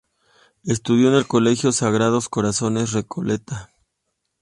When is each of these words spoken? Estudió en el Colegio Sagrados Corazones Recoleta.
Estudió 0.65 1.09
en 1.09 1.13
el 1.13 1.27
Colegio 1.27 1.71
Sagrados 1.71 2.27
Corazones 2.27 2.91
Recoleta. 2.91 3.69